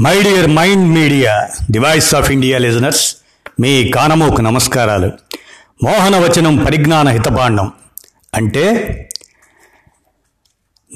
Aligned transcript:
My 0.00 0.22
dear 0.22 0.50
mind 0.50 0.88
media 0.88 1.48
the 1.70 1.78
voice 1.78 2.14
of 2.14 2.30
India 2.30 2.58
listeners 2.58 3.16
మీ 3.60 3.88
కానమోకు 3.88 4.40
నమస్కారాలు. 4.40 5.12
మోహనవచనం 5.84 6.56
పరిజ్ఞాన 6.56 7.08
హితపాండం. 7.08 7.72
అంటే 8.34 8.64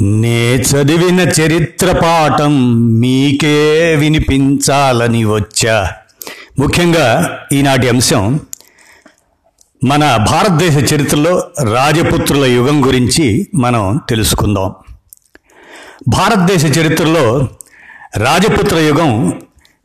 నే 0.00 0.56
చదివిన 0.56 1.20
చరిత్ర 1.20 1.92
పాఠం 1.92 2.84
మీకే 3.00 3.94
వినిపించాలని 3.96 5.24
వచ్చా. 5.24 5.90
ముఖ్యంగా 6.58 7.38
ఈనాటి 7.52 7.88
అంశం 7.88 8.40
మన 9.84 10.16
భారతదేశ 10.16 10.94
చరిత్రలో 10.94 11.50
రాజపుత్రుల 11.72 12.44
యుగం 12.44 12.86
గురించి 12.86 13.48
మనం 13.54 14.00
తెలుసుకుందాం. 14.08 14.74
భారతదేశ 16.08 16.78
చరిత్రలో 16.78 17.48
రాజపుత్ర 18.16 18.78
యుగం 18.78 19.40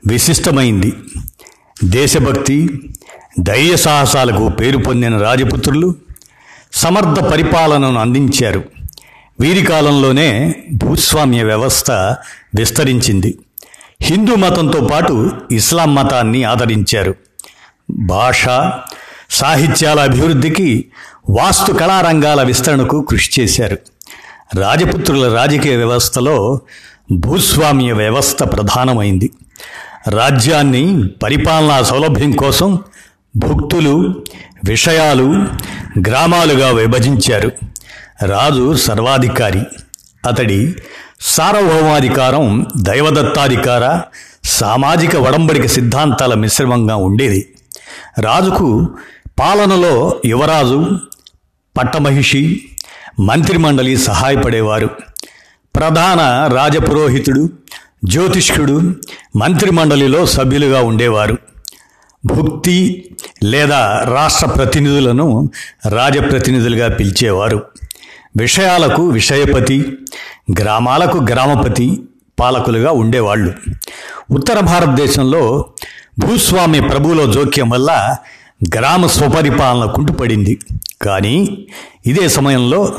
విశిష్టమైంది. 0.08 0.94
దేశభక్తి 1.84 2.70
ధైర్య 3.40 3.76
సాహసాలకు 3.76 4.50
పేరు 4.50 4.78
పొందిన 4.78 5.18
రాజపుత్రులు 5.18 5.96
సమర్థ 6.74 7.20
పరిపాలనను 7.20 8.00
అందించారు. 8.00 8.64
వీరి 9.40 9.66
కాలంలోనే 9.66 10.56
భూస్వామ్య 10.74 11.44
వ్యవస్థ 11.44 11.92
విస్తరించింది. 12.56 13.38
హిందూ 14.02 14.36
మతంతో 14.36 14.82
పాటు 14.82 15.32
ఇస్లాం 15.52 15.96
మతాన్ని 15.96 16.44
ఆదరించారు. 16.44 17.16
భాష 17.92 18.46
సాహిత్యాల 19.30 20.00
అభివృద్ధికి 20.00 20.86
వాస్తు 21.30 21.72
కళారంగాల 21.72 22.44
విస్తరణకు 22.44 23.02
కృషి 23.02 23.42
చేశారు. 23.42 23.78
రాజపుత్రుల 24.56 25.36
రాజకీయ 25.36 25.76
వ్యవస్థలో 25.76 26.60
భూస్వామ్య 27.12 27.92
వ్యవస్థ 27.92 28.44
ప్రధానమైంది. 28.44 29.32
రాజ్యాన్ని 30.08 31.08
పరిపాలనా 31.08 31.82
సౌలభ్యం 31.82 32.32
కోసం 32.32 32.80
భుక్తులు 33.38 34.24
విషయాలు 34.66 35.46
గ్రామాలుగా 36.08 36.70
విభజించారు. 36.70 37.52
రాజు 38.26 38.76
సర్వాధికారి. 38.76 39.62
అతడి 40.28 40.76
సార్వభౌమాధికారం 41.22 42.66
దైవదత్తాధికార 42.78 44.02
సామాజిక 44.44 45.16
వడంబడిక 45.16 45.66
సిద్ధాంతాల 45.66 46.34
మిశ్రమంగా 46.34 46.96
ఉండేది. 46.96 47.54
రాజుకు 48.20 48.90
పాలనలో 49.40 50.22
యువరాజు 50.26 51.00
పట్టమహిషి 51.78 52.62
మంత్రిమండలి 53.20 53.98
సహాయపడేవారు. 53.98 54.90
ప్రధాన 55.78 56.50
రాజపురోహితుడు 56.56 57.50
జ్యోతిష్కుడు 58.06 58.96
మంత్రిమండలిలో 59.36 60.26
సభ్యులుగా 60.26 60.82
ఉండేవారు. 60.82 61.38
భుక్తి 62.26 63.10
లేదా 63.44 64.06
రాష్ట్ర 64.14 64.48
ప్రతినిధులను 64.48 65.50
రాజప్రతినిధులుగా 65.90 66.88
పిలిచేవారు. 66.88 67.64
విషయాలకు 68.38 69.10
విషయపతి 69.10 69.98
గ్రామాలకు 70.60 71.18
గ్రామపతి 71.18 72.04
పాలకులుగా 72.40 72.92
ఉండేవాళ్ళు. 72.92 73.54
ఉత్తర 74.32 74.60
భారతదేశంలో 74.60 75.66
భూస్వామి 76.20 76.82
ప్రభువుల 76.82 77.32
జోక్యం 77.32 77.70
వల్ల 77.70 78.16
గ్రామ 78.76 79.08
స్వపరిపాలన 79.08 79.92
కుంటుపడింది. 79.92 80.60
కానీ 81.02 81.68
ఇదే 82.06 82.28
సమయంలో 82.28 82.96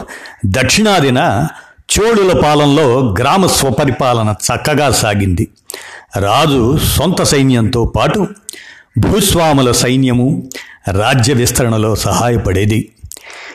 దక్షిణాదిన 0.46 1.48
చోళుల 2.00 2.40
పాలనలో 2.40 3.14
గ్రామ 3.18 3.46
స్వపరిపాలన 3.46 4.34
చక్కగా 4.46 4.90
సాగింది. 4.90 5.48
రాజు 6.16 6.78
సొంత 6.96 7.22
సైన్యంతో 7.22 7.84
పాటు 7.84 8.26
భూస్వాముల 8.98 9.72
సైన్యము 9.72 10.50
రాజ్య 10.90 11.32
విస్తరణలో 11.32 11.96
సహాయపడేది. 11.96 12.88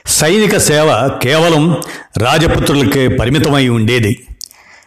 సైనిక 0.07 0.57
సేవ 0.57 1.09
కేవలం 1.23 1.77
రాజపుత్రులకే 2.17 3.07
పరిమితమై 3.07 3.67
ఉండేది. 3.67 4.27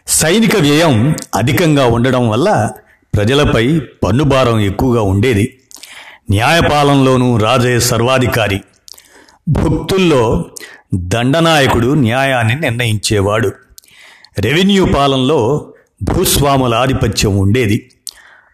సైనిక 0.07 0.55
వ్యయం 0.55 1.15
అధికంగా 1.35 1.85
ఉండడం 1.85 2.29
వల్ల 2.29 2.71
ప్రజలపై 3.15 3.79
పన్నుభారం 3.79 4.59
ఎక్కువగా 4.59 5.01
ఉండేది. 5.01 5.59
న్యాయపాలనలోనూ 6.31 7.37
రాజే 7.37 7.79
సర్వాధికారి. 7.79 8.61
భక్తుల్లో 9.49 10.45
దండనాయకుడు 10.95 11.93
న్యాయాన్ని 11.93 12.55
నిర్ణయించేవాడు. 12.55 13.51
రెవెన్యూ 14.39 14.85
పాలనలో 14.85 15.73
భూస్వాముల 16.03 16.75
ఆధిపత్యం 16.75 17.37
ఉండేది. 17.37 17.91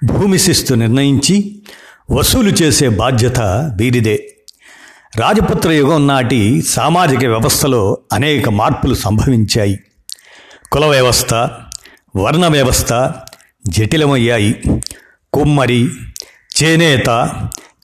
భూమి 0.03 0.39
శిస్తు 0.39 0.73
నిర్ణయించి 0.73 1.61
వసూలు 2.11 2.49
చేసే 2.49 2.89
బాధ్యత 2.89 3.39
వీరిదే. 3.79 4.35
రాజపుత్ర 5.15 5.71
యుగం 5.71 6.07
నాటి 6.07 6.61
సామాజిక 6.61 7.19
వ్యవస్థలో 7.19 7.97
అనేక 8.13 8.49
మార్పులు 8.49 8.95
సంభవించాయి. 8.95 9.79
కుల 10.71 10.85
వ్యవస్థ 10.85 11.33
వర్ణ 12.15 12.47
వ్యవస్థ 12.47 13.11
జటిలమయ్యాయి. 13.67 14.61
కుమ్మరి 15.33 15.89
చేనేత 16.63 17.05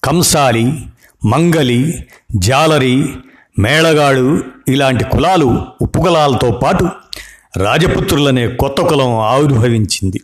కంసాలి 0.03 0.85
మంగలి 1.25 2.07
జాలరి 2.35 3.09
మేళగాడు 3.59 4.43
ఇలాంటి 4.67 5.03
కులాలు 5.03 5.65
ఉపకులాలతో 5.81 6.51
పాటు 6.51 6.89
రాజపుత్రులనే 7.57 8.47
కొత్త 8.47 8.81
కులం 8.81 9.17
ఆవిర్భవించింది. 9.17 10.21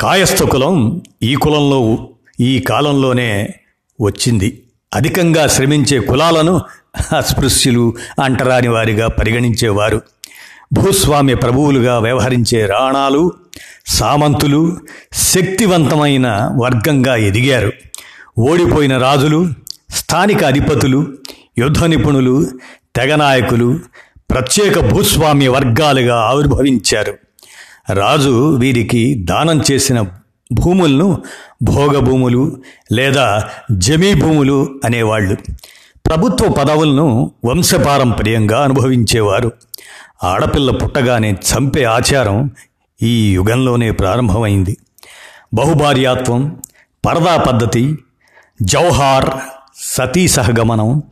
కాయస్థ 0.00 0.42
కులం 0.42 1.02
ఈ 1.22 1.34
కులంలో 1.34 2.08
ఈ 2.40 2.58
కాలంలోనే 2.58 3.48
వచ్చింది. 4.00 4.62
అధికంగా 4.94 5.46
శ్రమించే 5.46 6.00
కులాలను 6.00 6.60
అస్పృశ్యులు 7.16 7.94
అంటరాని 8.22 8.68
వారిగా 8.68 9.08
పరిగణించేవారు. 9.08 10.02
భూస్వామ్య 10.72 11.34
ప్రభువులుగా 11.34 11.98
వ్యవహరించే 11.98 12.66
రాణాలు 12.66 13.32
సామంతులు 13.86 14.76
శక్తివంతమైన 15.12 16.50
వర్గంగా 16.62 17.16
ఎదిగారు. 17.16 17.72
ఓడిపోయిన 18.38 18.98
రాజులు 18.98 19.48
స్థానిక 19.94 20.44
అధిపతులు 20.44 21.06
యుద్ధ 21.58 21.84
నిపుణులు 21.84 22.46
తెగ 22.96 23.14
నాయకులు 23.14 23.80
ప్రత్యేక 24.30 24.78
భూస్వామ్య 24.78 25.48
వర్గాలుగా 25.48 26.16
ఆవిర్భవించారు. 26.16 27.14
రాజు 27.92 28.56
వీరికి 28.56 29.14
దానం 29.14 29.62
చేసిన 29.70 30.04
భూములను 30.52 31.22
భోగభూములు 31.62 32.62
లేదా 32.92 33.48
జమీ 33.72 34.14
భూములు 34.14 34.80
అనేవాళ్ళు. 34.84 35.36
ప్రభుత్వ 36.06 36.48
పదవులను 36.48 37.32
వంశపారంపర్యంగా 37.44 38.64
అనుభవించేవారు. 38.64 39.52
ఆడపిల్ల 40.24 40.70
పుట్టగానే 40.70 41.32
చంపే 41.32 41.84
ఆచారం 41.84 42.50
ఈ 43.02 43.32
యుగంలోనే 43.32 43.90
ప్రారంభమైంది. 43.90 44.76
బహుభార్యాత్వం 45.54 46.62
పరదా 47.06 47.36
పద్ధతి 47.36 47.98
జౌహార్ 48.62 49.30
సతీ 49.76 50.28
సహగమనం 50.28 51.02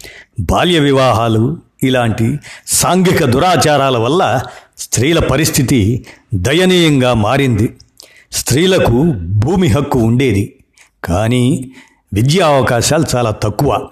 బాల్య 0.41 0.79
వివాహాలు 0.79 1.57
ఇలాంటి 1.83 2.39
సాంఘిక 2.67 3.25
దురాచారాల 3.25 3.97
వల్ల 3.97 4.43
స్త్రీల 4.79 5.19
పరిస్థితి 5.19 6.07
దయనీయంగా 6.35 7.15
మారింది. 7.15 7.77
స్త్రీలకు 8.33 9.13
భూమి 9.13 9.69
హక్కు 9.69 9.99
ఉండేది 9.99 10.55
కానీ 11.05 11.71
విద్యా 12.15 12.47
అవకాశాలు 12.47 13.05
చాలా 13.17 13.31
తక్కువ. 13.31 13.89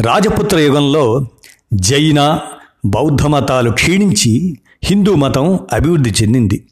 రాజపుత్ర 0.00 0.58
యుగంలో 0.58 1.26
జైన 1.74 2.40
బౌద్ధ 2.84 3.22
మతాలు 3.22 3.70
క్షీణించి 3.70 4.58
హిందూ 4.84 5.14
మతం 5.14 5.58
అభివృద్ధి 5.72 6.10
చెందింది. 6.10 6.66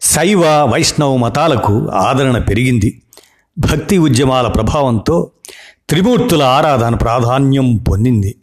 శైవ 0.00 0.42
వైష్ణవ 0.46 1.16
మతాలకు 1.16 1.88
ఆదరణ 1.88 2.38
పెరిగింది. 2.38 3.02
భక్తి 3.58 3.98
ఉద్యమాల 3.98 4.46
ప్రభావంతో 4.46 5.30
త్రిమూర్తుల 5.92 6.42
ఆరాధన 6.42 6.94
ప్రాధాన్యం 6.94 7.76
పొందింది. 7.76 8.34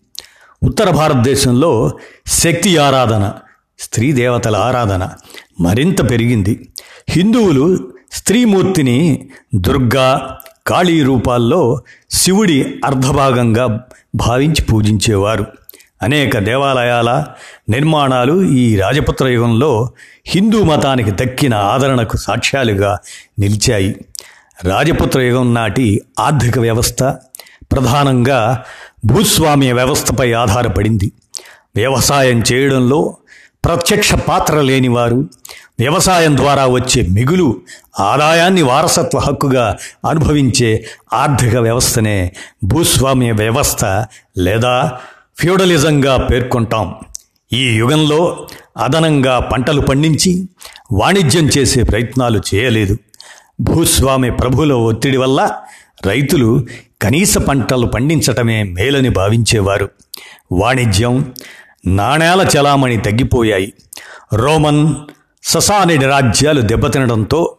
ఉత్తర 0.63 0.89
భారతదేశంలో 0.89 1.91
శక్తి 2.27 2.77
ఆరాధన 2.77 3.33
స్త్రీ 3.79 4.11
దేవతల 4.11 4.55
ఆరాధన 4.55 5.09
మరింత 5.61 6.09
పెరిగింది. 6.09 6.69
హిందువులు 7.09 7.91
స్త్రీమూర్తిని 8.11 9.29
దుర్గా 9.55 10.37
కాళీ 10.67 11.03
రూపాల్లో 11.03 11.81
శివుడి 12.11 12.75
అర్ధభాగంగా 12.85 13.83
భావించి 14.15 14.61
పూజించేవారు. 14.61 15.45
అనేక 16.01 16.37
దేవాలయాల 16.37 17.25
నిర్మాణాలు 17.69 18.43
ఈ 18.43 18.75
రాజపుత్ర 18.75 19.27
యుగంలో 19.27 19.91
హిందూ 20.27 20.63
మతానికి 20.63 21.11
దక్కిన 21.11 21.53
ఆదరణకు 21.53 22.17
సాక్ష్యాలుగా 22.17 22.97
నిలిచాయి. 23.39 24.05
రాజపుత్ర 24.63 25.21
యుగం 25.21 25.53
నాటి 25.53 26.01
ఆర్థిక 26.19 26.59
వ్యవస్థ 26.59 27.15
ప్రధానంగా 27.71 28.63
భూస్వామ్య 29.05 29.71
వ్యవస్థపై 29.73 30.33
ఆధారపడింది. 30.33 31.11
వ్యవసాయం 31.75 32.43
చేయడంలో 32.53 33.17
ప్రత్యక్ష 33.65 34.13
పాత్ర 34.13 34.61
లేనివారు 34.61 35.29
వ్యవసాయం 35.79 36.37
ద్వారా 36.37 36.67
వచ్చే 36.67 37.01
మిగులు 37.09 37.61
ఆదాయాన్ని 37.99 38.61
వారసత్వ 38.61 39.19
హక్కుగా 39.19 39.77
అనుభవించే 40.09 40.85
ఆర్థిక 41.13 41.55
వ్యవస్థనే 41.55 42.31
భూస్వామ్య 42.63 43.31
వ్యవస్థ 43.31 43.85
లేదా 44.37 44.91
ఫ్యూడలిజంగా 45.37 46.17
పేర్కొంటాం. 46.17 46.95
ఈ 47.53 47.63
యుగంలో 47.75 48.47
అదనంగా 48.77 49.39
పంటలు 49.39 49.81
పండించి 49.81 50.49
వాణిజ్యం 50.91 51.47
చేసే 51.57 51.83
ప్రయత్నాలు 51.83 52.41
చేయలేదు. 52.55 52.97
భూస్వామి 53.61 54.31
ప్రభుల 54.31 54.73
ఒత్తిడి 54.73 55.17
వల్ల 55.17 55.51
రైతులు 56.05 56.67
కనీస 57.01 57.37
పంటలు 57.37 57.85
పండించటమే 57.85 58.63
మేలని 58.63 59.09
భావించేవారు. 59.09 59.89
వాణిజ్యం 60.51 61.33
నాణేల 61.87 62.47
చలామణి 62.57 62.97
తగ్గిపోయాయి. 62.97 63.73
రోమన్ 64.33 64.95
ససానిడి 65.43 66.05
రాజ్యాలు 66.05 66.61
దెబ్బతినడంతో 66.61 67.55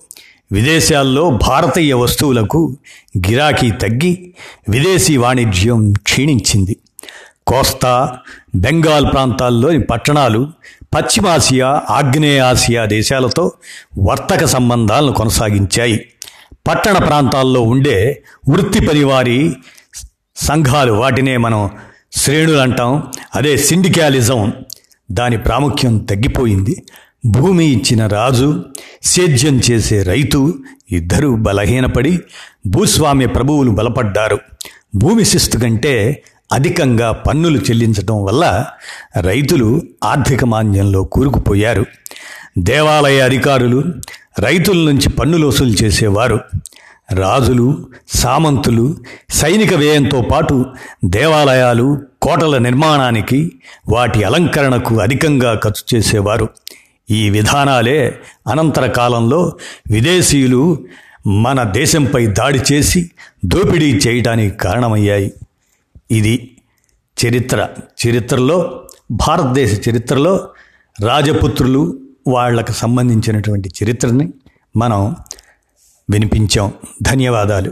విదేశాల్లో 0.52 1.30
భారతీయ 1.30 1.92
వస్తువులకు 1.92 2.76
గిరాకీ 3.18 3.70
తగ్గి 3.70 4.34
విదేశీ 4.68 5.16
వాణిజ్యం 5.16 5.92
క్షీణించింది. 5.92 6.76
కోస్తా 7.46 8.18
బెంగాల్ 8.54 9.12
ప్రాంతాల్లోని 9.12 9.80
పట్టణాలు 9.80 10.48
పశ్చిమాసియా 10.94 11.82
ఆగ్నేయాసియా 11.90 12.84
దేశాలతో 12.84 13.52
వర్తక 13.98 14.44
సంబంధాలను 14.44 15.12
కొనసాగించాయి. 15.12 16.06
పట్టణ 16.70 16.98
ప్రాంతాల్లో 16.98 17.62
ఉండే 17.62 18.22
వృత్తి 18.48 18.86
పనివారి 18.86 19.52
సంఘాలు 20.36 20.92
వాటినే 20.92 21.36
మనం 21.36 21.70
శ్రేణులు 22.12 22.58
అంటాం. 22.58 23.02
అదే 23.34 23.56
సిండికాలిజం. 23.56 24.52
దాని 25.12 25.38
ప్రాముఖ్యం 25.38 25.98
తగ్గిపోయింది. 25.98 26.82
భూమి 27.26 27.66
ఇచ్చిన 27.66 28.06
రాజు 28.06 28.64
సేద్యం 29.02 29.60
చేసే 29.70 30.02
రైతు 30.02 30.54
ఇద్దరూ 30.92 31.36
బలహీనపడి 31.36 32.18
భూస్వామ్య 32.66 33.26
ప్రభువులు 33.26 33.70
బలపడ్డారు. 33.70 34.38
భూమి 34.94 35.24
శిస్తు 35.24 35.58
కంటే 35.58 36.22
అధికంగా 36.52 37.12
పన్నులు 37.12 37.58
చెల్లించడం 37.58 38.24
వల్ల 38.24 38.66
రైతులు 39.20 39.82
ఆర్థిక 40.04 40.44
మాంద్యంలో 40.44 41.04
కూరుకుపోయారు. 41.04 41.86
దేవాలయ 42.58 43.20
అధికారులు 43.20 43.84
రైతుల 44.38 44.76
నుంచి 44.76 45.08
పన్నులు 45.08 45.46
వసూలు 45.46 45.70
చేసేవారు. 45.70 46.40
రాజులు 47.12 47.88
సామంతులు 48.08 48.96
సైనిక 49.30 49.74
వ్యయంతో 49.74 50.22
పాటు 50.22 50.64
దేవాలయాలు 51.04 52.02
కోటల 52.22 52.58
నిర్మాణానికి 52.58 53.52
వాటి 53.88 54.22
అలంకరణకు 54.22 54.96
అధికంగా 54.96 55.60
ఖర్చు 55.64 55.98
చేసేవారు. 55.98 56.48
ఈ 57.10 57.30
విధానాలే 57.30 58.20
అనంతర 58.48 58.86
కాలంలో 58.86 59.56
విదేశీయులు 59.90 60.84
మన 61.26 61.62
దేశంపై 61.62 62.26
దాడి 62.26 62.60
చేసి 62.72 63.10
దోపిడీ 63.44 63.92
చేయడానికి 63.92 64.56
కారణమయ్యాయి. 64.56 65.32
ఇది 66.10 66.56
చరిత్ర. 67.26 67.68
చరిత్రలో 68.06 68.86
భారతదేశ 69.10 69.88
చరిత్రలో 69.88 70.48
రాజపుత్రులు 71.00 71.98
వాళ్ళకు 72.26 72.72
సంబంధించినటువంటి 72.72 73.70
చరిత్రని 73.82 74.32
మనం 74.76 75.16
వినిపించాం. 76.10 76.72
ధన్యవాదాలు. 77.02 77.68